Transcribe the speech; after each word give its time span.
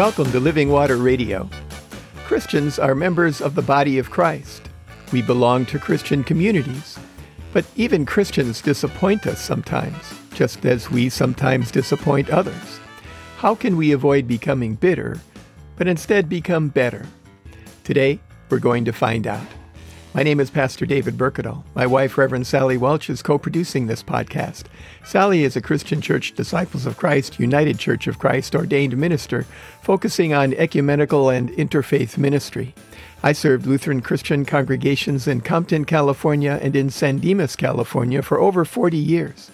Welcome 0.00 0.32
to 0.32 0.40
Living 0.40 0.70
Water 0.70 0.96
Radio. 0.96 1.46
Christians 2.24 2.78
are 2.78 2.94
members 2.94 3.42
of 3.42 3.54
the 3.54 3.60
body 3.60 3.98
of 3.98 4.10
Christ. 4.10 4.70
We 5.12 5.20
belong 5.20 5.66
to 5.66 5.78
Christian 5.78 6.24
communities. 6.24 6.98
But 7.52 7.66
even 7.76 8.06
Christians 8.06 8.62
disappoint 8.62 9.26
us 9.26 9.42
sometimes, 9.42 10.14
just 10.32 10.64
as 10.64 10.90
we 10.90 11.10
sometimes 11.10 11.70
disappoint 11.70 12.30
others. 12.30 12.80
How 13.36 13.54
can 13.54 13.76
we 13.76 13.92
avoid 13.92 14.26
becoming 14.26 14.74
bitter, 14.74 15.20
but 15.76 15.86
instead 15.86 16.30
become 16.30 16.68
better? 16.70 17.04
Today, 17.84 18.20
we're 18.48 18.58
going 18.58 18.86
to 18.86 18.94
find 18.94 19.26
out. 19.26 19.46
My 20.12 20.24
name 20.24 20.40
is 20.40 20.50
Pastor 20.50 20.86
David 20.86 21.16
Berkedal. 21.16 21.62
My 21.76 21.86
wife, 21.86 22.18
Reverend 22.18 22.44
Sally 22.44 22.76
Welch, 22.76 23.08
is 23.08 23.22
co 23.22 23.38
producing 23.38 23.86
this 23.86 24.02
podcast. 24.02 24.64
Sally 25.04 25.44
is 25.44 25.54
a 25.54 25.60
Christian 25.60 26.00
Church 26.00 26.34
Disciples 26.34 26.84
of 26.84 26.96
Christ, 26.96 27.38
United 27.38 27.78
Church 27.78 28.08
of 28.08 28.18
Christ 28.18 28.56
ordained 28.56 28.96
minister, 28.96 29.46
focusing 29.82 30.34
on 30.34 30.52
ecumenical 30.54 31.30
and 31.30 31.50
interfaith 31.50 32.18
ministry. 32.18 32.74
I 33.22 33.30
served 33.30 33.66
Lutheran 33.66 34.00
Christian 34.00 34.44
congregations 34.44 35.28
in 35.28 35.42
Compton, 35.42 35.84
California, 35.84 36.58
and 36.60 36.74
in 36.74 36.90
San 36.90 37.18
Dimas, 37.18 37.54
California 37.54 38.20
for 38.20 38.40
over 38.40 38.64
40 38.64 38.96
years. 38.96 39.52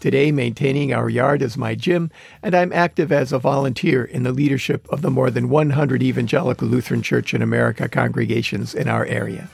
Today, 0.00 0.32
maintaining 0.32 0.92
our 0.92 1.08
yard 1.08 1.42
is 1.42 1.56
my 1.56 1.76
gym, 1.76 2.10
and 2.42 2.56
I'm 2.56 2.72
active 2.72 3.12
as 3.12 3.30
a 3.30 3.38
volunteer 3.38 4.02
in 4.02 4.24
the 4.24 4.32
leadership 4.32 4.84
of 4.88 5.00
the 5.00 5.12
more 5.12 5.30
than 5.30 5.48
100 5.48 6.02
Evangelical 6.02 6.66
Lutheran 6.66 7.02
Church 7.02 7.34
in 7.34 7.40
America 7.40 7.88
congregations 7.88 8.74
in 8.74 8.88
our 8.88 9.06
area. 9.06 9.48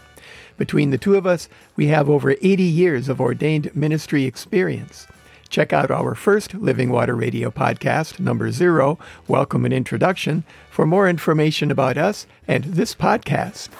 Between 0.58 0.90
the 0.90 0.98
two 0.98 1.14
of 1.14 1.24
us, 1.24 1.48
we 1.76 1.86
have 1.86 2.10
over 2.10 2.32
80 2.32 2.62
years 2.64 3.08
of 3.08 3.20
ordained 3.20 3.74
ministry 3.74 4.24
experience. 4.24 5.06
Check 5.48 5.72
out 5.72 5.90
our 5.90 6.14
first 6.14 6.52
Living 6.52 6.90
Water 6.90 7.14
Radio 7.14 7.50
podcast, 7.50 8.18
number 8.20 8.50
zero, 8.50 8.98
Welcome 9.26 9.64
and 9.64 9.72
Introduction, 9.72 10.44
for 10.68 10.84
more 10.84 11.08
information 11.08 11.70
about 11.70 11.96
us 11.96 12.26
and 12.46 12.64
this 12.64 12.94
podcast. 12.94 13.70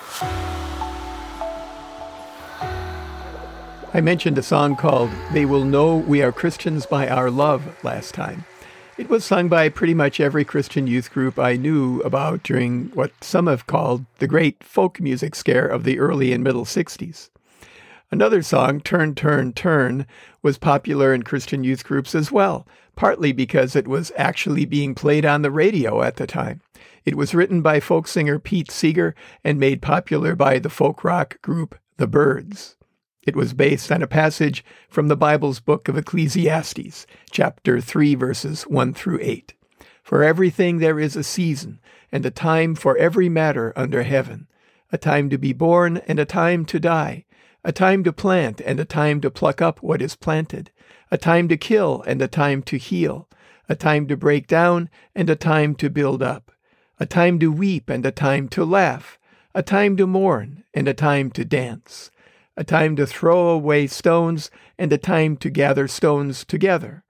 I 3.93 4.01
mentioned 4.01 4.39
a 4.39 4.43
song 4.43 4.77
called 4.77 5.11
They 5.33 5.45
Will 5.45 5.65
Know 5.65 5.97
We 5.97 6.23
Are 6.23 6.33
Christians 6.33 6.87
by 6.87 7.09
Our 7.09 7.31
Love 7.31 7.77
last 7.83 8.15
time. 8.15 8.45
It 8.99 9.09
was 9.09 9.25
sung 9.25 9.49
by 9.49 9.69
pretty 9.69 9.95
much 9.95 10.19
every 10.19 10.45
Christian 10.45 10.89
youth 10.89 11.13
group 11.13 11.39
I 11.39 11.55
knew 11.55 12.01
about 12.01 12.43
during 12.43 12.87
what 12.95 13.13
some 13.23 13.47
have 13.47 13.69
called 13.69 14.05
the 14.19 14.27
great 14.27 14.65
folk 14.65 15.01
music 15.01 15.37
scare 15.37 15.69
of 15.69 15.85
the 15.85 16.01
early 16.01 16.33
and 16.33 16.43
middle 16.43 16.65
60s. 16.65 17.31
Another 18.11 18.43
song, 18.43 18.81
Turn, 18.81 19.15
Turn, 19.15 19.53
Turn, 19.53 20.05
was 20.43 20.59
popular 20.59 21.15
in 21.15 21.23
Christian 21.23 21.63
youth 21.63 21.85
groups 21.85 22.13
as 22.13 22.33
well, 22.33 22.67
partly 22.97 23.31
because 23.31 23.77
it 23.77 23.87
was 23.87 24.11
actually 24.17 24.65
being 24.65 24.97
played 24.97 25.25
on 25.25 25.43
the 25.43 25.53
radio 25.53 26.03
at 26.03 26.17
the 26.17 26.27
time. 26.27 26.61
It 27.05 27.15
was 27.15 27.37
written 27.37 27.63
by 27.63 27.79
folk 27.79 28.09
singer 28.09 28.41
Pete 28.41 28.73
Seeger 28.73 29.15
and 29.45 29.61
made 29.61 29.81
popular 29.81 30.35
by 30.35 30.59
the 30.59 30.71
folk 30.71 31.05
rock 31.05 31.41
group 31.41 31.79
The 31.99 32.09
Byrds. 32.09 32.75
It 33.29 33.37
was 33.37 33.53
based 33.53 33.93
on 33.93 34.03
a 34.03 34.07
passage 34.07 34.65
from 34.89 35.09
the 35.09 35.17
Bible's 35.17 35.61
book 35.61 35.87
of 35.87 35.99
Ecclesiastes, 35.99 37.07
chapter 37.31 37.79
3, 37.79 38.15
verses 38.15 38.63
1 38.63 38.95
through 38.95 39.19
8. 39.21 39.53
For 40.03 40.25
everything 40.25 40.79
there 40.79 40.99
is 40.99 41.15
a 41.15 41.23
season, 41.23 41.79
and 42.11 42.25
a 42.25 42.31
time 42.31 42.75
for 42.75 42.97
every 42.97 43.29
matter 43.29 43.75
under 43.77 44.03
heaven, 44.03 44.47
a 44.91 44.97
time 44.97 45.29
to 45.29 45.37
be 45.37 45.53
born 45.53 45.99
and 46.09 46.19
a 46.19 46.25
time 46.25 46.65
to 46.65 46.81
die, 46.81 47.27
a 47.63 47.71
time 47.71 48.03
to 48.05 48.15
plant 48.15 48.63
and 48.63 48.81
a 48.81 48.87
time 48.87 49.21
to 49.21 49.31
pluck 49.31 49.61
up 49.61 49.83
what 49.83 50.01
is 50.01 50.17
planted, 50.17 50.71
a 51.11 51.19
time 51.19 51.49
to 51.49 51.59
kill 51.59 52.03
and 52.07 52.23
a 52.23 52.29
time 52.29 52.63
to 52.63 52.79
heal, 52.79 53.29
a 53.69 53.77
time 53.77 54.07
to 54.07 54.17
break 54.17 54.47
down 54.47 54.89
and 55.15 55.29
a 55.29 55.37
time 55.37 55.75
to 55.75 55.91
build 55.91 56.23
up, 56.23 56.51
a 56.99 57.05
time 57.05 57.39
to 57.39 57.53
weep 57.53 57.91
and 57.91 58.07
a 58.07 58.11
time 58.11 58.49
to 58.49 58.65
laugh, 58.65 59.19
a 59.55 59.63
time 59.63 59.99
to 59.99 60.07
mourn 60.07 60.65
and 60.73 60.89
a 60.89 60.95
time 60.95 61.31
to 61.31 61.45
dance 61.45 62.11
a 62.59 62.65
time 62.65 62.97
to 62.97 63.07
throw 63.07 63.51
away 63.51 63.87
stones 63.87 64.51
and 64.77 64.93
a 64.93 64.99
time 64.99 65.37
to 65.37 65.49
gather 65.49 65.87
stones 65.87 66.45
together, 66.45 67.05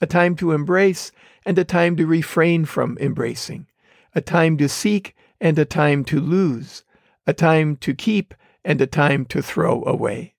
a 0.00 0.06
time 0.06 0.34
to 0.34 0.52
embrace 0.52 1.12
and 1.44 1.58
a 1.58 1.64
time 1.64 1.94
to 1.94 2.06
refrain 2.06 2.64
from 2.64 2.96
embracing, 2.98 3.66
a 4.14 4.22
time 4.22 4.56
to 4.56 4.66
seek 4.66 5.14
and 5.38 5.58
a 5.58 5.64
time 5.66 6.04
to 6.06 6.18
lose, 6.18 6.84
a 7.26 7.34
time 7.34 7.76
to 7.76 7.92
keep 7.92 8.32
and 8.64 8.80
a 8.80 8.86
time 8.86 9.26
to 9.26 9.42
throw 9.42 9.84
away, 9.84 10.32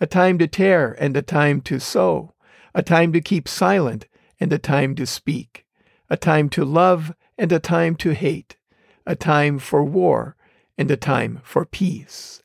a 0.00 0.06
time 0.06 0.36
to 0.36 0.48
tear 0.48 0.96
and 0.98 1.16
a 1.16 1.22
time 1.22 1.60
to 1.60 1.78
sow, 1.78 2.34
a 2.74 2.82
time 2.82 3.12
to 3.12 3.20
keep 3.20 3.46
silent 3.46 4.08
and 4.40 4.52
a 4.52 4.58
time 4.58 4.96
to 4.96 5.06
speak, 5.06 5.64
a 6.10 6.16
time 6.16 6.48
to 6.48 6.64
love 6.64 7.14
and 7.38 7.52
a 7.52 7.60
time 7.60 7.94
to 7.94 8.14
hate, 8.14 8.56
a 9.06 9.14
time 9.14 9.60
for 9.60 9.84
war 9.84 10.34
and 10.76 10.90
a 10.90 10.96
time 10.96 11.40
for 11.44 11.64
peace. 11.64 12.42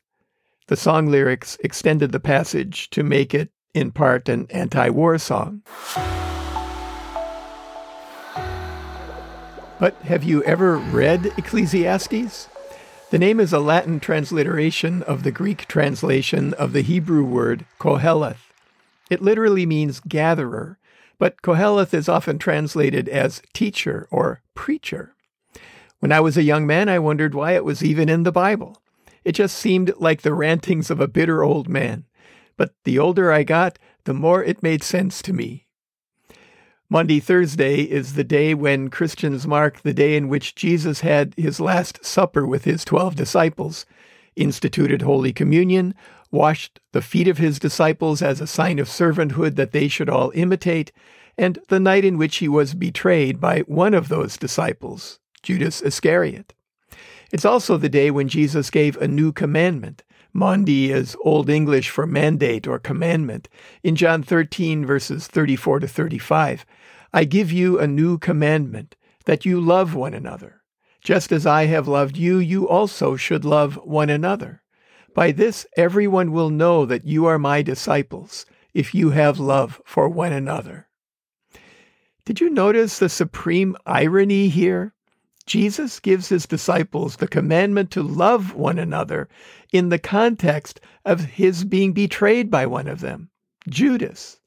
The 0.68 0.76
song 0.76 1.10
lyrics 1.10 1.58
extended 1.62 2.10
the 2.12 2.20
passage 2.20 2.88
to 2.90 3.02
make 3.02 3.34
it, 3.34 3.50
in 3.74 3.90
part, 3.90 4.30
an 4.30 4.46
anti 4.48 4.88
war 4.88 5.18
song. 5.18 5.60
But 9.78 9.94
have 10.04 10.24
you 10.24 10.42
ever 10.44 10.78
read 10.78 11.34
Ecclesiastes? 11.36 12.48
The 13.10 13.18
name 13.18 13.40
is 13.40 13.52
a 13.52 13.58
Latin 13.58 14.00
transliteration 14.00 15.02
of 15.02 15.22
the 15.22 15.30
Greek 15.30 15.68
translation 15.68 16.54
of 16.54 16.72
the 16.72 16.80
Hebrew 16.80 17.24
word 17.24 17.66
Koheleth. 17.78 18.50
It 19.10 19.20
literally 19.20 19.66
means 19.66 20.00
gatherer, 20.00 20.78
but 21.18 21.42
Koheleth 21.42 21.92
is 21.92 22.08
often 22.08 22.38
translated 22.38 23.06
as 23.10 23.42
teacher 23.52 24.08
or 24.10 24.40
preacher. 24.54 25.14
When 25.98 26.10
I 26.10 26.20
was 26.20 26.38
a 26.38 26.42
young 26.42 26.66
man, 26.66 26.88
I 26.88 26.98
wondered 27.00 27.34
why 27.34 27.52
it 27.52 27.66
was 27.66 27.84
even 27.84 28.08
in 28.08 28.22
the 28.22 28.32
Bible. 28.32 28.80
It 29.24 29.32
just 29.32 29.56
seemed 29.56 29.92
like 29.98 30.22
the 30.22 30.34
rantings 30.34 30.90
of 30.90 31.00
a 31.00 31.08
bitter 31.08 31.42
old 31.42 31.68
man. 31.68 32.04
But 32.56 32.74
the 32.84 32.98
older 32.98 33.32
I 33.32 33.42
got, 33.42 33.78
the 34.04 34.14
more 34.14 34.44
it 34.44 34.62
made 34.62 34.82
sense 34.82 35.22
to 35.22 35.32
me. 35.32 35.66
Maundy, 36.90 37.18
Thursday 37.18 37.80
is 37.80 38.14
the 38.14 38.22
day 38.22 38.54
when 38.54 38.90
Christians 38.90 39.46
mark 39.46 39.80
the 39.80 39.94
day 39.94 40.16
in 40.16 40.28
which 40.28 40.54
Jesus 40.54 41.00
had 41.00 41.34
his 41.36 41.58
last 41.58 42.04
supper 42.04 42.46
with 42.46 42.64
his 42.64 42.84
twelve 42.84 43.16
disciples, 43.16 43.86
instituted 44.36 45.02
Holy 45.02 45.32
Communion, 45.32 45.94
washed 46.30 46.80
the 46.92 47.02
feet 47.02 47.26
of 47.26 47.38
his 47.38 47.58
disciples 47.58 48.20
as 48.20 48.40
a 48.40 48.46
sign 48.46 48.78
of 48.78 48.88
servanthood 48.88 49.56
that 49.56 49.72
they 49.72 49.88
should 49.88 50.10
all 50.10 50.30
imitate, 50.34 50.92
and 51.38 51.58
the 51.68 51.80
night 51.80 52.04
in 52.04 52.18
which 52.18 52.36
he 52.36 52.48
was 52.48 52.74
betrayed 52.74 53.40
by 53.40 53.60
one 53.60 53.94
of 53.94 54.08
those 54.08 54.36
disciples, 54.36 55.18
Judas 55.42 55.80
Iscariot. 55.80 56.52
It's 57.34 57.44
also 57.44 57.76
the 57.76 57.88
day 57.88 58.12
when 58.12 58.28
Jesus 58.28 58.70
gave 58.70 58.96
a 58.96 59.08
new 59.08 59.32
commandment. 59.32 60.04
Maundy 60.32 60.92
is 60.92 61.16
Old 61.24 61.50
English 61.50 61.90
for 61.90 62.06
mandate 62.06 62.68
or 62.68 62.78
commandment. 62.78 63.48
In 63.82 63.96
John 63.96 64.22
13, 64.22 64.86
verses 64.86 65.26
34 65.26 65.80
to 65.80 65.88
35, 65.88 66.64
I 67.12 67.24
give 67.24 67.50
you 67.50 67.76
a 67.76 67.88
new 67.88 68.18
commandment, 68.18 68.94
that 69.24 69.44
you 69.44 69.60
love 69.60 69.96
one 69.96 70.14
another. 70.14 70.62
Just 71.02 71.32
as 71.32 71.44
I 71.44 71.64
have 71.64 71.88
loved 71.88 72.16
you, 72.16 72.38
you 72.38 72.68
also 72.68 73.16
should 73.16 73.44
love 73.44 73.80
one 73.82 74.10
another. 74.10 74.62
By 75.12 75.32
this 75.32 75.66
everyone 75.76 76.30
will 76.30 76.50
know 76.50 76.86
that 76.86 77.04
you 77.04 77.26
are 77.26 77.40
my 77.40 77.62
disciples, 77.62 78.46
if 78.74 78.94
you 78.94 79.10
have 79.10 79.40
love 79.40 79.82
for 79.84 80.08
one 80.08 80.32
another. 80.32 80.86
Did 82.24 82.40
you 82.40 82.48
notice 82.48 83.00
the 83.00 83.08
supreme 83.08 83.76
irony 83.84 84.46
here? 84.46 84.94
Jesus 85.46 86.00
gives 86.00 86.28
his 86.28 86.46
disciples 86.46 87.16
the 87.16 87.28
commandment 87.28 87.90
to 87.90 88.02
love 88.02 88.54
one 88.54 88.78
another 88.78 89.28
in 89.72 89.90
the 89.90 89.98
context 89.98 90.80
of 91.04 91.20
his 91.20 91.64
being 91.64 91.92
betrayed 91.92 92.50
by 92.50 92.66
one 92.66 92.88
of 92.88 93.00
them, 93.00 93.28
Judas. 93.68 94.40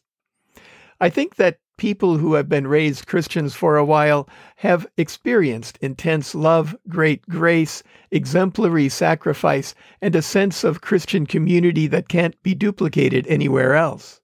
I 0.99 1.09
think 1.09 1.35
that 1.35 1.59
people 1.77 2.17
who 2.17 2.33
have 2.33 2.49
been 2.49 2.65
raised 2.65 3.05
Christians 3.05 3.53
for 3.53 3.77
a 3.77 3.85
while 3.85 4.27
have 4.55 4.87
experienced 4.97 5.77
intense 5.79 6.33
love, 6.33 6.75
great 6.89 7.21
grace, 7.29 7.83
exemplary 8.09 8.89
sacrifice, 8.89 9.75
and 10.01 10.15
a 10.15 10.23
sense 10.23 10.63
of 10.63 10.81
Christian 10.81 11.27
community 11.27 11.85
that 11.85 12.09
can't 12.09 12.41
be 12.41 12.55
duplicated 12.55 13.27
anywhere 13.27 13.75
else. 13.75 14.19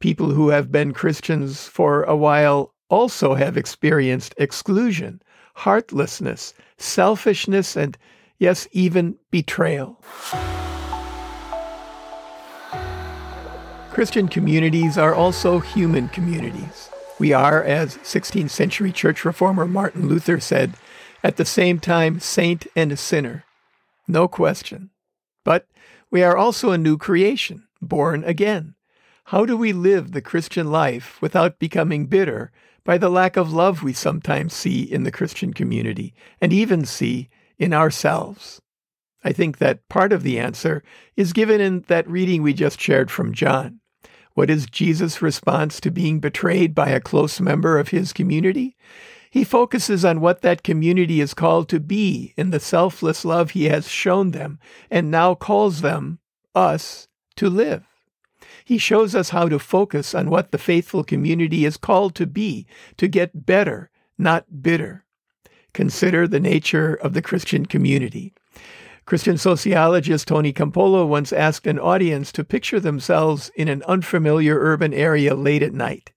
People 0.00 0.30
who 0.32 0.48
have 0.48 0.72
been 0.72 0.92
Christians 0.92 1.68
for 1.68 2.02
a 2.02 2.16
while 2.16 2.74
also 2.90 3.34
have 3.34 3.56
experienced 3.56 4.34
exclusion, 4.36 5.22
heartlessness, 5.54 6.54
selfishness, 6.76 7.76
and 7.76 7.96
yes, 8.38 8.68
even 8.72 9.16
betrayal. 9.30 10.02
Christian 13.90 14.26
communities 14.26 14.98
are 14.98 15.14
also 15.14 15.60
human 15.60 16.08
communities. 16.08 16.90
We 17.20 17.32
are, 17.32 17.62
as 17.62 17.96
16th 17.98 18.50
century 18.50 18.90
church 18.90 19.24
reformer 19.24 19.66
Martin 19.66 20.08
Luther 20.08 20.40
said, 20.40 20.74
at 21.22 21.36
the 21.36 21.44
same 21.44 21.78
time 21.78 22.18
saint 22.18 22.66
and 22.74 22.98
sinner. 22.98 23.44
No 24.08 24.26
question. 24.26 24.90
But 25.44 25.68
we 26.10 26.22
are 26.22 26.36
also 26.36 26.72
a 26.72 26.78
new 26.78 26.98
creation, 26.98 27.68
born 27.80 28.24
again. 28.24 28.74
How 29.28 29.46
do 29.46 29.56
we 29.56 29.72
live 29.72 30.12
the 30.12 30.20
Christian 30.20 30.70
life 30.70 31.22
without 31.22 31.58
becoming 31.58 32.06
bitter 32.06 32.50
by 32.84 32.98
the 32.98 33.08
lack 33.08 33.36
of 33.36 33.52
love 33.52 33.82
we 33.82 33.92
sometimes 33.92 34.54
see 34.54 34.82
in 34.82 35.04
the 35.04 35.12
Christian 35.12 35.52
community 35.52 36.14
and 36.40 36.52
even 36.52 36.84
see 36.84 37.28
in 37.58 37.72
ourselves? 37.72 38.60
I 39.24 39.32
think 39.32 39.58
that 39.58 39.88
part 39.88 40.12
of 40.12 40.22
the 40.22 40.38
answer 40.38 40.82
is 41.16 41.32
given 41.32 41.60
in 41.60 41.80
that 41.88 42.08
reading 42.08 42.42
we 42.42 42.52
just 42.52 42.80
shared 42.80 43.10
from 43.10 43.32
John. 43.32 43.80
What 44.34 44.50
is 44.50 44.66
Jesus' 44.66 45.22
response 45.22 45.80
to 45.80 45.90
being 45.90 46.20
betrayed 46.20 46.74
by 46.74 46.90
a 46.90 47.00
close 47.00 47.40
member 47.40 47.78
of 47.78 47.88
his 47.88 48.12
community? 48.12 48.76
He 49.30 49.44
focuses 49.44 50.04
on 50.04 50.20
what 50.20 50.42
that 50.42 50.62
community 50.62 51.20
is 51.20 51.34
called 51.34 51.68
to 51.70 51.80
be 51.80 52.34
in 52.36 52.50
the 52.50 52.60
selfless 52.60 53.24
love 53.24 53.50
he 53.50 53.64
has 53.64 53.88
shown 53.88 54.32
them 54.32 54.58
and 54.90 55.10
now 55.10 55.34
calls 55.34 55.80
them, 55.80 56.18
us, 56.54 57.08
to 57.36 57.48
live. 57.48 57.93
He 58.64 58.78
shows 58.78 59.14
us 59.14 59.28
how 59.28 59.48
to 59.48 59.58
focus 59.58 60.14
on 60.14 60.30
what 60.30 60.50
the 60.50 60.58
faithful 60.58 61.04
community 61.04 61.66
is 61.66 61.76
called 61.76 62.14
to 62.14 62.26
be, 62.26 62.66
to 62.96 63.06
get 63.06 63.44
better, 63.44 63.90
not 64.16 64.62
bitter. 64.62 65.04
Consider 65.74 66.26
the 66.26 66.40
nature 66.40 66.94
of 66.94 67.12
the 67.12 67.20
Christian 67.20 67.66
community. 67.66 68.32
Christian 69.04 69.36
sociologist 69.36 70.26
Tony 70.26 70.50
Campolo 70.50 71.06
once 71.06 71.30
asked 71.30 71.66
an 71.66 71.78
audience 71.78 72.32
to 72.32 72.42
picture 72.42 72.80
themselves 72.80 73.50
in 73.54 73.68
an 73.68 73.82
unfamiliar 73.82 74.58
urban 74.58 74.94
area 74.94 75.34
late 75.34 75.62
at 75.62 75.74
night. 75.74 76.12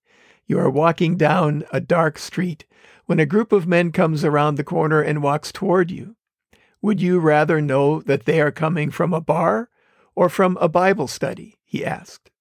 You 0.46 0.58
are 0.60 0.70
walking 0.70 1.18
down 1.18 1.66
a 1.74 1.82
dark 1.82 2.18
street 2.18 2.66
when 3.08 3.20
a 3.20 3.26
group 3.26 3.52
of 3.52 3.68
men 3.68 3.92
comes 3.92 4.24
around 4.24 4.56
the 4.56 4.64
corner 4.64 5.02
and 5.02 5.22
walks 5.22 5.52
toward 5.52 5.92
you. 5.92 6.16
Would 6.82 7.02
you 7.02 7.20
rather 7.20 7.60
know 7.60 8.00
that 8.02 8.24
they 8.24 8.40
are 8.40 8.52
coming 8.52 8.90
from 8.90 9.14
a 9.14 9.20
bar 9.20 9.70
or 10.16 10.30
from 10.30 10.58
a 10.62 10.70
Bible 10.70 11.08
study? 11.08 11.58
he 11.66 11.86
asked. 11.86 12.32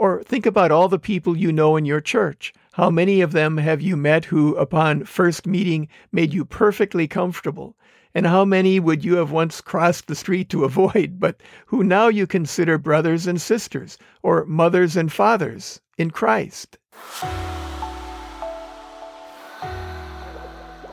Or 0.00 0.22
think 0.22 0.46
about 0.46 0.72
all 0.72 0.88
the 0.88 0.98
people 0.98 1.36
you 1.36 1.52
know 1.52 1.76
in 1.76 1.84
your 1.84 2.00
church. 2.00 2.54
How 2.72 2.88
many 2.88 3.20
of 3.20 3.32
them 3.32 3.58
have 3.58 3.82
you 3.82 3.98
met 3.98 4.24
who, 4.24 4.56
upon 4.56 5.04
first 5.04 5.46
meeting, 5.46 5.88
made 6.10 6.32
you 6.32 6.46
perfectly 6.46 7.06
comfortable? 7.06 7.76
And 8.14 8.26
how 8.26 8.46
many 8.46 8.80
would 8.80 9.04
you 9.04 9.16
have 9.16 9.30
once 9.30 9.60
crossed 9.60 10.06
the 10.06 10.14
street 10.14 10.48
to 10.48 10.64
avoid, 10.64 11.20
but 11.20 11.42
who 11.66 11.84
now 11.84 12.08
you 12.08 12.26
consider 12.26 12.78
brothers 12.78 13.26
and 13.26 13.38
sisters, 13.38 13.98
or 14.22 14.46
mothers 14.46 14.96
and 14.96 15.12
fathers 15.12 15.82
in 15.98 16.10
Christ? 16.10 16.78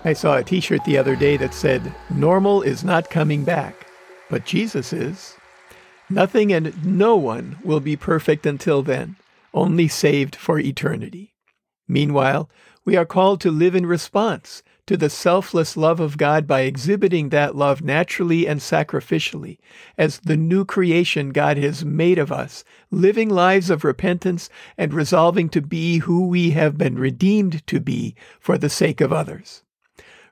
I 0.03 0.11
saw 0.13 0.35
a 0.35 0.43
t 0.43 0.59
shirt 0.59 0.83
the 0.83 0.97
other 0.97 1.15
day 1.15 1.37
that 1.37 1.53
said, 1.53 1.95
Normal 2.13 2.61
is 2.61 2.83
not 2.83 3.09
coming 3.09 3.45
back, 3.45 3.87
but 4.29 4.43
Jesus 4.43 4.91
is. 4.91 5.37
Nothing 6.09 6.53
and 6.53 6.85
no 6.85 7.15
one 7.15 7.57
will 7.63 7.81
be 7.81 7.95
perfect 7.95 8.45
until 8.45 8.81
then, 8.81 9.17
only 9.53 9.87
saved 9.87 10.35
for 10.35 10.57
eternity. 10.59 11.33
Meanwhile, 11.87 12.49
we 12.85 12.95
are 12.95 13.05
called 13.05 13.41
to 13.41 13.51
live 13.51 13.75
in 13.75 13.85
response 13.85 14.63
to 14.85 14.95
the 14.95 15.09
selfless 15.09 15.75
love 15.75 15.99
of 15.99 16.17
God 16.17 16.47
by 16.47 16.61
exhibiting 16.61 17.27
that 17.29 17.57
love 17.57 17.81
naturally 17.81 18.47
and 18.47 18.61
sacrificially 18.61 19.57
as 19.97 20.19
the 20.19 20.37
new 20.37 20.63
creation 20.63 21.31
God 21.31 21.57
has 21.57 21.83
made 21.83 22.17
of 22.17 22.31
us, 22.31 22.63
living 22.89 23.29
lives 23.29 23.69
of 23.69 23.83
repentance 23.83 24.49
and 24.77 24.93
resolving 24.93 25.49
to 25.49 25.61
be 25.61 25.97
who 25.97 26.27
we 26.27 26.51
have 26.51 26.77
been 26.77 26.97
redeemed 26.97 27.67
to 27.67 27.81
be 27.81 28.15
for 28.39 28.57
the 28.57 28.69
sake 28.69 29.01
of 29.01 29.11
others. 29.11 29.63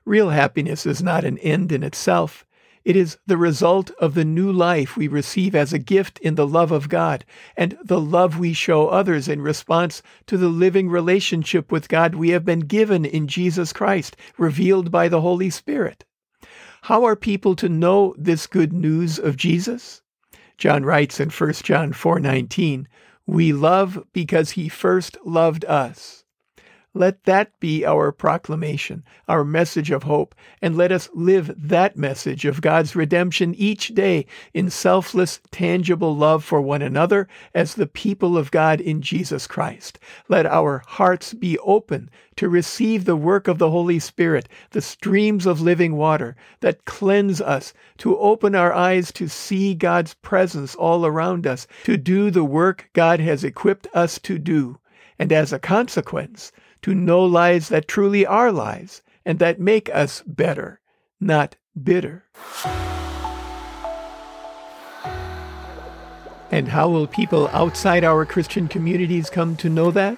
Real 0.06 0.30
happiness 0.30 0.86
is 0.86 1.02
not 1.02 1.24
an 1.24 1.36
end 1.38 1.70
in 1.70 1.82
itself. 1.82 2.45
It 2.86 2.94
is 2.94 3.18
the 3.26 3.36
result 3.36 3.90
of 3.98 4.14
the 4.14 4.24
new 4.24 4.52
life 4.52 4.96
we 4.96 5.08
receive 5.08 5.56
as 5.56 5.72
a 5.72 5.78
gift 5.80 6.20
in 6.20 6.36
the 6.36 6.46
love 6.46 6.70
of 6.70 6.88
God 6.88 7.24
and 7.56 7.76
the 7.82 8.00
love 8.00 8.38
we 8.38 8.52
show 8.52 8.86
others 8.86 9.26
in 9.26 9.42
response 9.42 10.04
to 10.28 10.36
the 10.36 10.46
living 10.46 10.88
relationship 10.88 11.72
with 11.72 11.88
God 11.88 12.14
we 12.14 12.28
have 12.28 12.44
been 12.44 12.60
given 12.60 13.04
in 13.04 13.26
Jesus 13.26 13.72
Christ, 13.72 14.16
revealed 14.38 14.92
by 14.92 15.08
the 15.08 15.20
Holy 15.20 15.50
Spirit. 15.50 16.04
How 16.82 17.02
are 17.02 17.16
people 17.16 17.56
to 17.56 17.68
know 17.68 18.14
this 18.16 18.46
good 18.46 18.72
news 18.72 19.18
of 19.18 19.36
Jesus? 19.36 20.00
John 20.56 20.84
writes 20.84 21.18
in 21.18 21.30
1 21.30 21.64
John 21.64 21.92
4:19, 21.92 22.86
"We 23.26 23.52
love 23.52 24.04
because 24.12 24.52
he 24.52 24.68
first 24.68 25.18
loved 25.24 25.64
us." 25.64 26.22
Let 26.98 27.24
that 27.24 27.52
be 27.60 27.84
our 27.84 28.10
proclamation, 28.10 29.04
our 29.28 29.44
message 29.44 29.90
of 29.90 30.04
hope, 30.04 30.34
and 30.62 30.78
let 30.78 30.90
us 30.90 31.10
live 31.12 31.54
that 31.54 31.98
message 31.98 32.46
of 32.46 32.62
God's 32.62 32.96
redemption 32.96 33.54
each 33.54 33.88
day 33.88 34.24
in 34.54 34.70
selfless, 34.70 35.40
tangible 35.50 36.16
love 36.16 36.42
for 36.42 36.58
one 36.58 36.80
another 36.80 37.28
as 37.54 37.74
the 37.74 37.86
people 37.86 38.38
of 38.38 38.50
God 38.50 38.80
in 38.80 39.02
Jesus 39.02 39.46
Christ. 39.46 39.98
Let 40.30 40.46
our 40.46 40.82
hearts 40.86 41.34
be 41.34 41.58
open 41.58 42.08
to 42.36 42.48
receive 42.48 43.04
the 43.04 43.14
work 43.14 43.46
of 43.46 43.58
the 43.58 43.70
Holy 43.70 43.98
Spirit, 43.98 44.48
the 44.70 44.80
streams 44.80 45.44
of 45.44 45.60
living 45.60 45.96
water 45.96 46.34
that 46.60 46.86
cleanse 46.86 47.42
us, 47.42 47.74
to 47.98 48.16
open 48.16 48.54
our 48.54 48.72
eyes 48.72 49.12
to 49.12 49.28
see 49.28 49.74
God's 49.74 50.14
presence 50.14 50.74
all 50.74 51.04
around 51.04 51.46
us, 51.46 51.66
to 51.84 51.98
do 51.98 52.30
the 52.30 52.42
work 52.42 52.88
God 52.94 53.20
has 53.20 53.44
equipped 53.44 53.86
us 53.92 54.18
to 54.20 54.38
do. 54.38 54.78
And 55.18 55.30
as 55.30 55.52
a 55.52 55.58
consequence, 55.58 56.52
to 56.86 56.94
know 56.94 57.24
lives 57.24 57.68
that 57.68 57.88
truly 57.88 58.24
are 58.24 58.52
lives 58.52 59.02
and 59.24 59.40
that 59.40 59.58
make 59.58 59.92
us 59.92 60.22
better, 60.24 60.78
not 61.18 61.56
bitter. 61.82 62.22
And 66.48 66.68
how 66.68 66.88
will 66.88 67.08
people 67.08 67.48
outside 67.48 68.04
our 68.04 68.24
Christian 68.24 68.68
communities 68.68 69.30
come 69.30 69.56
to 69.56 69.68
know 69.68 69.90
that? 69.90 70.16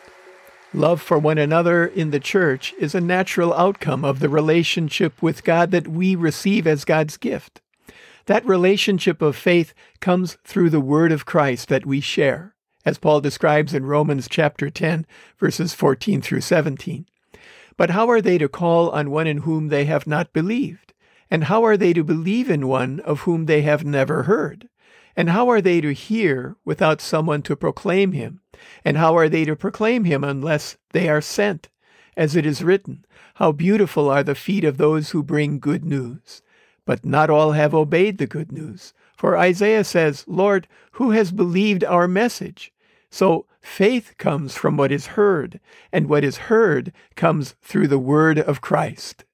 Love 0.74 1.00
for 1.00 1.18
one 1.18 1.38
another 1.38 1.86
in 1.86 2.10
the 2.10 2.20
church 2.20 2.74
is 2.78 2.94
a 2.94 3.00
natural 3.00 3.54
outcome 3.54 4.04
of 4.04 4.20
the 4.20 4.28
relationship 4.28 5.22
with 5.22 5.44
God 5.44 5.70
that 5.70 5.88
we 5.88 6.14
receive 6.14 6.66
as 6.66 6.84
God's 6.84 7.16
gift. 7.16 7.62
That 8.26 8.44
relationship 8.44 9.22
of 9.22 9.36
faith 9.36 9.72
comes 10.00 10.36
through 10.44 10.68
the 10.68 10.82
word 10.82 11.12
of 11.12 11.24
Christ 11.24 11.68
that 11.68 11.86
we 11.86 12.02
share 12.02 12.54
as 12.84 12.98
Paul 12.98 13.20
describes 13.20 13.74
in 13.74 13.86
Romans 13.86 14.28
chapter 14.28 14.70
10, 14.70 15.06
verses 15.38 15.74
14 15.74 16.22
through 16.22 16.40
17. 16.40 17.06
But 17.76 17.90
how 17.90 18.08
are 18.10 18.20
they 18.20 18.38
to 18.38 18.48
call 18.48 18.90
on 18.90 19.10
one 19.10 19.26
in 19.26 19.38
whom 19.38 19.68
they 19.68 19.84
have 19.84 20.06
not 20.06 20.32
believed? 20.32 20.92
And 21.30 21.44
how 21.44 21.64
are 21.64 21.76
they 21.76 21.92
to 21.92 22.02
believe 22.02 22.50
in 22.50 22.66
one 22.66 23.00
of 23.00 23.20
whom 23.20 23.46
they 23.46 23.62
have 23.62 23.84
never 23.84 24.24
heard? 24.24 24.68
And 25.16 25.30
how 25.30 25.48
are 25.50 25.60
they 25.60 25.80
to 25.80 25.92
hear 25.92 26.56
without 26.64 27.00
someone 27.00 27.42
to 27.42 27.56
proclaim 27.56 28.12
him? 28.12 28.40
And 28.84 28.96
how 28.96 29.16
are 29.16 29.28
they 29.28 29.44
to 29.44 29.56
proclaim 29.56 30.04
him 30.04 30.24
unless 30.24 30.76
they 30.92 31.08
are 31.08 31.20
sent? 31.20 31.68
As 32.16 32.34
it 32.34 32.46
is 32.46 32.64
written, 32.64 33.04
How 33.34 33.52
beautiful 33.52 34.08
are 34.08 34.22
the 34.22 34.34
feet 34.34 34.64
of 34.64 34.76
those 34.76 35.10
who 35.10 35.22
bring 35.22 35.58
good 35.58 35.84
news! 35.84 36.42
But 36.84 37.04
not 37.04 37.30
all 37.30 37.52
have 37.52 37.74
obeyed 37.74 38.18
the 38.18 38.26
good 38.26 38.50
news. 38.50 38.94
For 39.18 39.36
Isaiah 39.36 39.82
says, 39.82 40.24
Lord, 40.28 40.68
who 40.92 41.10
has 41.10 41.32
believed 41.32 41.82
our 41.82 42.06
message? 42.06 42.72
So 43.10 43.46
faith 43.60 44.14
comes 44.16 44.54
from 44.54 44.76
what 44.76 44.92
is 44.92 45.08
heard, 45.08 45.58
and 45.92 46.08
what 46.08 46.22
is 46.22 46.36
heard 46.36 46.92
comes 47.16 47.56
through 47.60 47.88
the 47.88 47.98
word 47.98 48.38
of 48.38 48.60
Christ. 48.60 49.24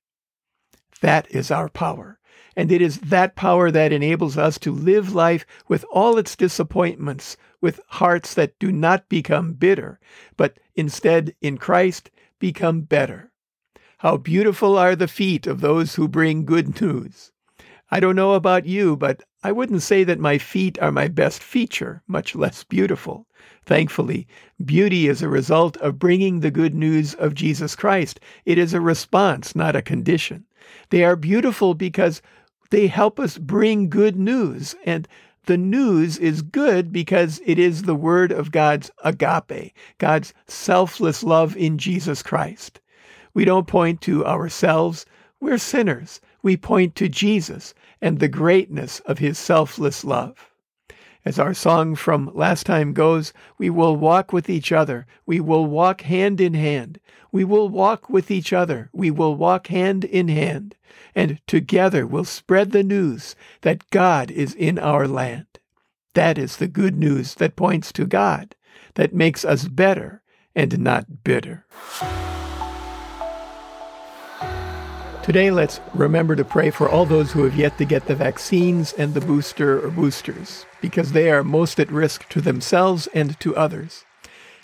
That 1.03 1.31
is 1.31 1.51
our 1.51 1.69
power. 1.69 2.19
And 2.57 2.73
it 2.73 2.81
is 2.81 2.99
that 3.01 3.37
power 3.37 3.71
that 3.71 3.93
enables 3.93 4.39
us 4.39 4.59
to 4.61 4.73
live 4.73 5.15
life 5.15 5.45
with 5.69 5.85
all 5.91 6.17
its 6.17 6.35
disappointments, 6.35 7.37
with 7.61 7.81
hearts 7.89 8.33
that 8.35 8.59
do 8.59 8.73
not 8.73 9.11
become 9.11 9.53
bitter, 9.53 10.01
but 10.39 10.59
instead 10.75 11.35
in 11.43 11.59
Christ 11.59 12.11
become 12.39 12.81
better. 12.83 13.33
How 13.99 14.17
beautiful 14.17 14.79
are 14.79 14.97
the 14.97 15.09
feet 15.09 15.47
of 15.47 15.61
those 15.61 15.97
who 15.97 16.09
bring 16.09 16.47
good 16.47 16.81
news. 16.81 17.33
I 17.91 18.01
don't 18.01 18.17
know 18.17 18.33
about 18.33 18.67
you, 18.67 18.97
but 18.97 19.23
I 19.47 19.53
wouldn't 19.53 19.83
say 19.83 20.05
that 20.05 20.19
my 20.19 20.39
feet 20.39 20.79
are 20.81 20.91
my 20.91 21.07
best 21.07 21.43
feature, 21.43 22.03
much 22.09 22.35
less 22.35 22.65
beautiful. 22.65 23.27
Thankfully, 23.67 24.27
beauty 24.65 25.07
is 25.07 25.21
a 25.21 25.29
result 25.29 25.77
of 25.77 25.99
bringing 25.99 26.41
the 26.41 26.51
good 26.51 26.75
news 26.75 27.13
of 27.13 27.35
Jesus 27.35 27.77
Christ. 27.77 28.21
It 28.47 28.57
is 28.57 28.73
a 28.73 28.81
response, 28.81 29.55
not 29.55 29.77
a 29.77 29.83
condition. 29.83 30.47
They 30.89 31.05
are 31.05 31.15
beautiful 31.15 31.75
because 31.75 32.23
they 32.71 32.87
help 32.87 33.21
us 33.21 33.37
bring 33.37 33.91
good 33.91 34.17
news. 34.17 34.77
And 34.87 35.07
the 35.45 35.59
news 35.59 36.17
is 36.17 36.41
good 36.41 36.91
because 36.91 37.43
it 37.45 37.59
is 37.59 37.83
the 37.83 37.95
word 37.95 38.33
of 38.33 38.51
God's 38.51 38.91
agape, 39.05 39.75
God's 39.99 40.33
selfless 40.47 41.23
love 41.23 41.55
in 41.55 41.77
Jesus 41.77 42.23
Christ. 42.23 42.81
We 43.35 43.45
don't 43.45 43.67
point 43.67 44.01
to 44.03 44.25
ourselves. 44.25 45.05
We're 45.39 45.59
sinners. 45.59 46.23
We 46.43 46.57
point 46.57 46.95
to 46.95 47.11
Jesus 47.11 47.75
and 48.05 48.21
the 48.21 48.29
greatness 48.29 49.01
of 49.01 49.19
his 49.19 49.39
selfless 49.39 50.05
love. 50.05 50.51
As 51.25 51.39
our 51.39 51.55
song 51.55 51.95
from 51.95 52.31
last 52.35 52.67
time 52.67 52.93
goes, 52.93 53.33
we 53.57 53.71
will 53.71 53.97
walk 53.97 54.31
with 54.31 54.51
each 54.51 54.73
other. 54.73 55.07
We 55.25 55.41
will 55.41 55.65
walk 55.65 56.03
hand 56.03 56.39
in 56.39 56.53
hand. 56.53 57.01
We 57.33 57.45
will 57.45 57.71
walk 57.71 58.11
with 58.11 58.31
each 58.31 58.53
other. 58.53 58.91
We 58.93 59.11
will 59.11 59.35
walk 59.37 59.69
hand 59.69 60.05
in 60.05 60.29
hand. 60.29 60.77
And 61.15 61.41
together 61.47 62.07
we'll 62.07 62.27
spread 62.27 62.73
the 62.73 62.83
news 62.83 63.35
that 63.63 63.89
God 63.89 64.31
is 64.31 64.55
in 64.55 64.79
our 64.79 65.09
land. 65.09 65.47
That 66.13 66.37
is 66.37 66.59
the 66.59 66.69
good 66.69 66.97
news 66.99 67.33
that 67.37 67.57
points 67.57 67.91
to 67.95 68.05
God. 68.05 68.55
that 68.95 69.15
makes 69.15 69.45
us 69.45 69.67
better 69.67 70.23
and 70.55 70.79
not 70.79 71.25
bitter. 71.25 71.67
Today, 75.25 75.51
let's 75.51 75.81
remember 75.95 76.37
to 76.37 76.45
pray 76.45 76.69
for 76.69 76.87
all 76.87 77.07
those 77.07 77.33
who 77.33 77.45
have 77.45 77.57
yet 77.57 77.79
to 77.79 77.87
get 77.87 78.05
the 78.05 78.15
vaccines 78.15 78.93
and 78.93 79.15
the 79.15 79.23
booster 79.23 79.83
or 79.83 79.91
boosters, 79.91 80.67
because 80.83 81.13
they 81.13 81.31
are 81.31 81.43
most 81.43 81.81
at 81.81 81.91
risk 81.91 82.29
to 82.29 82.43
themselves 82.43 83.07
and 83.15 83.41
to 83.41 83.57
others. 83.57 84.05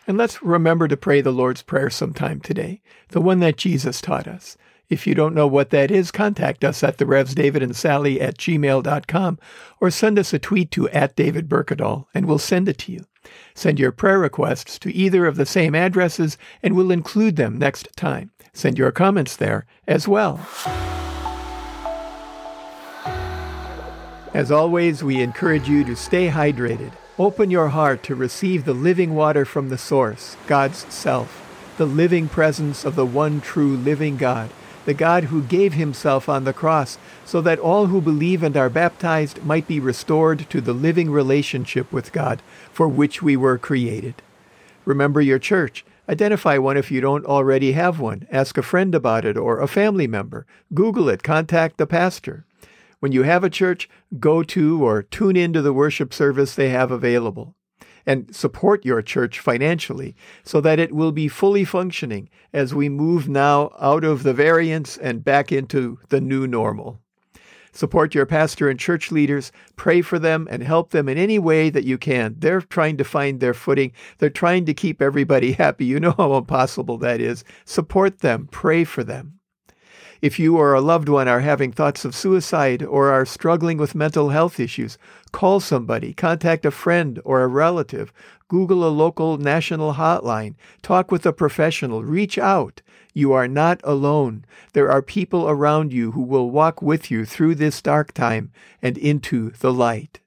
And 0.07 0.19
let's 0.19 0.43
remember 0.43 0.87
to 0.87 0.99
pray 0.99 1.23
the 1.23 1.33
Lord's 1.33 1.63
Prayer 1.63 1.89
sometime 1.89 2.41
today, 2.41 2.83
the 3.09 3.23
one 3.23 3.41
that 3.41 3.57
Jesus 3.57 4.03
taught 4.03 4.29
us. 4.29 4.59
If 4.91 5.07
you 5.07 5.15
don't 5.15 5.35
know 5.35 5.47
what 5.47 5.71
that 5.71 5.91
is, 5.91 6.11
contact 6.11 6.63
us 6.63 6.85
at 6.85 6.99
the 6.99 7.07
Revs 7.07 7.35
David 7.35 7.63
and 7.63 7.75
Sally 7.75 8.21
at 8.21 8.37
gmail.com 8.37 9.39
or 9.81 9.91
send 9.91 10.19
us 10.19 10.35
a 10.35 10.39
tweet 10.39 10.71
to 10.73 10.91
at 10.91 11.17
David 11.17 11.49
Berkedal 11.49 12.05
and 12.13 12.27
we'll 12.27 12.39
send 12.39 12.69
it 12.69 12.77
to 12.81 12.93
you. 12.93 13.07
Send 13.55 13.79
your 13.79 13.93
prayer 13.93 14.19
requests 14.19 14.79
to 14.81 14.93
either 14.93 15.25
of 15.25 15.37
the 15.37 15.47
same 15.47 15.75
addresses 15.75 16.37
and 16.63 16.77
we'll 16.77 16.91
include 16.91 17.37
them 17.37 17.59
next 17.59 17.89
time. 17.97 18.31
Send 18.53 18.79
your 18.79 18.93
comments 18.93 19.37
there 19.37 19.67
as 19.87 20.09
well. 20.09 20.41
As 24.33 24.53
always, 24.53 25.03
we 25.03 25.21
encourage 25.21 25.69
you 25.69 25.83
to 25.85 25.97
stay 25.97 26.29
hydrated. 26.29 26.93
Open 27.19 27.51
your 27.51 27.69
heart 27.69 28.03
to 28.05 28.15
receive 28.15 28.65
the 28.65 28.73
living 28.73 29.15
water 29.15 29.45
from 29.45 29.69
the 29.69 29.77
source, 29.77 30.37
God's 30.47 30.87
self, 30.93 31.75
the 31.77 31.87
living 31.87 32.29
presence 32.29 32.85
of 32.85 32.95
the 32.95 33.05
one 33.05 33.41
true 33.41 33.77
living 33.77 34.17
God, 34.17 34.51
the 34.85 34.95
God 34.95 35.25
who 35.25 35.43
gave 35.43 35.75
himself 35.75 36.29
on 36.29 36.45
the 36.45 36.53
cross 36.53 36.97
so 37.25 37.41
that 37.41 37.59
all 37.59 37.87
who 37.87 38.01
believe 38.01 38.43
and 38.43 38.57
are 38.57 38.71
baptized 38.71 39.45
might 39.45 39.67
be 39.67 39.81
restored 39.81 40.49
to 40.51 40.61
the 40.61 40.73
living 40.73 41.11
relationship 41.11 41.93
with 41.93 42.13
God 42.13 42.41
for 42.73 42.89
which 42.89 43.21
we 43.21 43.37
were 43.37 43.59
created. 43.59 44.15
Remember 44.85 45.21
your 45.21 45.39
church. 45.39 45.85
Identify 46.11 46.59
one 46.59 46.77
if 46.77 46.91
you 46.91 47.01
don't 47.01 47.25
already 47.25 47.71
have 47.71 48.01
one. 48.01 48.27
Ask 48.33 48.59
a 48.59 48.63
friend 48.63 48.97
about 48.97 49.25
it 49.25 49.37
or 49.37 49.61
a 49.61 49.69
family 49.69 50.09
member. 50.09 50.45
Google 50.75 51.09
it. 51.09 51.23
Contact 51.23 51.79
the 51.79 51.87
pastor. 51.87 52.45
When 52.99 53.13
you 53.13 53.23
have 53.23 53.45
a 53.45 53.51
church, 53.51 53.89
go 54.19 54.43
to 54.43 54.85
or 54.85 55.05
tune 55.05 55.37
into 55.37 55.63
the 55.63 55.73
worship 55.73 56.13
service 56.13 56.57
they 56.57 56.71
have 56.71 56.91
available. 56.91 57.55
And 58.05 58.35
support 58.35 58.85
your 58.85 59.03
church 59.03 59.39
financially 59.39 60.17
so 60.43 60.61
that 60.63 60.81
it 60.81 60.93
will 60.93 61.13
be 61.13 61.29
fully 61.29 61.65
functioning 61.65 62.29
as 62.53 62.75
we 62.75 62.89
move 62.89 63.29
now 63.29 63.71
out 63.79 64.03
of 64.03 64.25
the 64.25 64.35
variants 64.35 64.97
and 64.97 65.25
back 65.25 65.53
into 65.53 66.01
the 66.09 66.21
new 66.21 66.45
normal. 66.45 66.99
Support 67.73 68.15
your 68.15 68.27
pastor 68.27 68.69
and 68.69 68.79
church 68.79 69.11
leaders. 69.13 69.53
Pray 69.77 70.03
for 70.03 70.19
them 70.19 70.49
and 70.51 70.63
help 70.63 70.91
them 70.91 71.09
in 71.09 71.19
any 71.19 71.39
way 71.39 71.71
that 71.71 71.85
you 71.85 71.99
can. 71.99 72.35
They're 72.39 72.61
trying 72.61 72.97
to 72.97 73.05
find 73.05 73.41
their 73.41 73.55
footing. 73.55 73.93
They're 74.19 74.31
trying 74.31 74.65
to 74.67 74.75
keep 74.75 75.01
everybody 75.01 75.53
happy. 75.65 75.85
You 75.85 76.01
know 76.01 76.15
how 76.17 76.35
impossible 76.35 76.99
that 76.99 77.21
is. 77.21 77.45
Support 77.65 78.19
them. 78.21 78.49
Pray 78.51 78.85
for 78.85 79.05
them. 79.05 79.41
If 80.23 80.39
you 80.39 80.59
or 80.59 80.75
a 80.75 80.83
loved 80.83 81.09
one 81.09 81.29
are 81.29 81.41
having 81.41 81.73
thoughts 81.73 82.05
of 82.05 82.15
suicide 82.15 82.83
or 82.83 83.11
are 83.11 83.25
struggling 83.25 83.79
with 83.79 83.95
mental 83.95 84.29
health 84.29 84.61
issues, 84.61 84.99
call 85.33 85.61
somebody, 85.61 86.13
contact 86.13 86.67
a 86.67 86.71
friend 86.71 87.19
or 87.25 87.43
a 87.43 87.49
relative, 87.49 88.13
Google 88.47 88.87
a 88.87 88.91
local 88.91 89.39
national 89.39 89.95
hotline, 89.95 90.57
talk 90.83 91.11
with 91.11 91.25
a 91.25 91.33
professional, 91.33 92.05
reach 92.05 92.37
out. 92.37 92.83
You 93.13 93.33
are 93.33 93.49
not 93.49 93.81
alone. 93.85 94.45
There 94.73 94.91
are 94.91 95.03
people 95.03 95.49
around 95.49 95.93
you 95.93 96.13
who 96.13 96.23
will 96.23 96.51
walk 96.51 96.81
with 96.81 97.11
you 97.11 97.25
through 97.25 97.57
this 97.57 97.83
dark 97.83 98.13
time 98.13 98.53
and 98.81 98.97
into 98.97 99.51
the 99.51 99.73
light. 99.73 100.21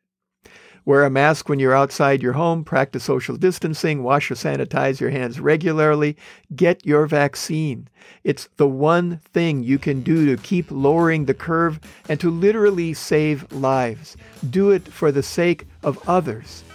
Wear 0.85 1.05
a 1.05 1.09
mask 1.09 1.47
when 1.47 1.59
you're 1.59 1.75
outside 1.75 2.21
your 2.21 2.33
home, 2.33 2.65
practice 2.65 3.05
social 3.05 3.37
distancing, 3.37 4.03
wash 4.03 4.29
or 4.29 4.35
sanitize 4.35 4.99
your 4.99 5.11
hands 5.11 5.39
regularly, 5.39 6.17
get 6.57 6.85
your 6.85 7.07
vaccine. 7.07 7.87
It's 8.25 8.49
the 8.57 8.67
one 8.67 9.21
thing 9.31 9.63
you 9.63 9.79
can 9.79 10.01
do 10.01 10.25
to 10.25 10.41
keep 10.43 10.69
lowering 10.69 11.23
the 11.23 11.33
curve 11.33 11.79
and 12.09 12.19
to 12.19 12.29
literally 12.29 12.93
save 12.93 13.49
lives. 13.53 14.17
Do 14.49 14.71
it 14.71 14.85
for 14.89 15.09
the 15.09 15.23
sake 15.23 15.67
of 15.83 15.97
others. 16.07 16.65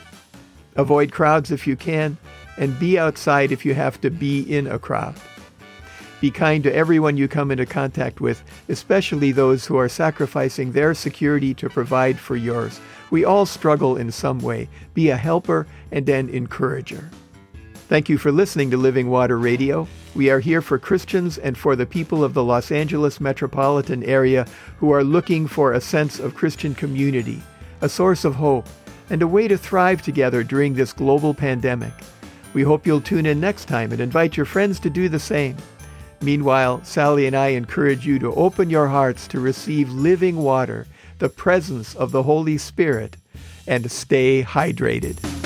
Avoid 0.77 1.13
crowds 1.13 1.51
if 1.51 1.67
you 1.67 1.77
can, 1.77 2.17
and 2.57 2.79
be 2.79 2.99
outside 2.99 3.53
if 3.53 3.67
you 3.67 3.75
have 3.75 4.01
to 4.01 4.11
be 4.11 4.41
in 4.41 4.67
a 4.67 4.79
crowd. 4.79 5.17
Be 6.21 6.31
kind 6.33 6.65
to 6.65 6.75
everyone 6.75 7.17
you 7.17 7.29
come 7.29 7.53
into 7.53 7.65
contact 7.65 8.21
with, 8.21 8.43
especially 8.69 9.31
those 9.31 9.65
who 9.65 9.77
are 9.77 9.89
sacrificing 9.89 10.73
their 10.73 10.93
security 10.93 11.55
to 11.55 11.69
provide 11.69 12.19
for 12.19 12.35
yours. 12.35 12.81
We 13.11 13.25
all 13.25 13.47
struggle 13.47 13.97
in 13.97 14.11
some 14.11 14.41
way. 14.41 14.69
Be 14.95 15.11
a 15.11 15.17
helper 15.17 15.67
and 15.93 16.09
an 16.09 16.29
encourager. 16.29 17.09
Thank 17.89 18.09
you 18.09 18.19
for 18.19 18.33
listening 18.33 18.71
to 18.73 18.77
Living 18.77 19.09
Water 19.09 19.39
Radio. 19.39 19.87
We 20.15 20.29
are 20.29 20.41
here 20.41 20.61
for 20.61 20.79
Christians 20.79 21.39
and 21.39 21.57
for 21.57 21.77
the 21.77 21.87
people 21.87 22.25
of 22.25 22.35
the 22.35 22.43
Los 22.43 22.73
Angeles 22.73 23.21
metropolitan 23.21 24.03
area 24.03 24.47
who 24.79 24.91
are 24.91 25.05
looking 25.05 25.47
for 25.47 25.73
a 25.73 25.81
sense 25.81 26.19
of 26.19 26.35
Christian 26.35 26.75
community, 26.75 27.41
a 27.81 27.89
source 27.89 28.25
of 28.25 28.35
hope, 28.35 28.67
and 29.09 29.23
a 29.23 29.29
way 29.29 29.47
to 29.47 29.57
thrive 29.57 30.03
together 30.03 30.43
during 30.43 30.75
this 30.75 30.93
global 30.93 31.33
pandemic. 31.33 31.93
We 32.53 32.63
hope 32.63 32.87
you'll 32.87 33.01
tune 33.01 33.25
in 33.25 33.41
next 33.41 33.67
time 33.67 33.93
and 33.93 34.01
invite 34.01 34.37
your 34.37 34.47
friends 34.47 34.81
to 34.81 34.91
do 34.91 35.09
the 35.09 35.21
same. 35.21 35.57
Meanwhile, 36.21 36.85
Sally 36.85 37.27
and 37.27 37.37
I 37.37 37.49
encourage 37.49 38.07
you 38.07 38.19
to 38.19 38.35
open 38.35 38.71
your 38.71 38.89
hearts 38.89 39.29
to 39.29 39.41
receive 39.41 39.91
living 39.91 40.37
water, 40.37 40.87
the 41.19 41.29
presence 41.29 41.95
of 41.95 42.11
the 42.11 42.25
Holy 42.25 42.59
Spirit, 42.59 43.17
and 43.67 43.91
stay 43.91 44.43
hydrated. 44.43 45.38